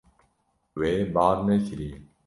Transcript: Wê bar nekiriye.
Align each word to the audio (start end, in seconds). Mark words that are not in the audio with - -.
Wê 0.79 0.91
bar 1.13 1.37
nekiriye. 1.47 1.97